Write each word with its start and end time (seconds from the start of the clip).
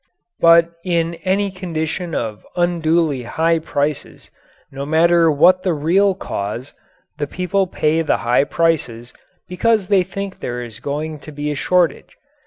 But 0.39 0.71
in 0.83 1.13
any 1.25 1.51
condition 1.51 2.15
of 2.15 2.43
unduly 2.55 3.21
high 3.21 3.59
prices, 3.59 4.31
no 4.71 4.83
matter 4.83 5.31
what 5.31 5.61
the 5.61 5.75
real 5.75 6.15
cause, 6.15 6.73
the 7.19 7.27
people 7.27 7.67
pay 7.67 8.01
the 8.01 8.17
high 8.25 8.45
prices 8.45 9.13
because 9.47 9.89
they 9.89 10.01
think 10.01 10.39
there 10.39 10.63
is 10.63 10.79
going 10.79 11.19
to 11.19 11.31
be 11.31 11.51
a 11.51 11.55
shortage. 11.55 12.17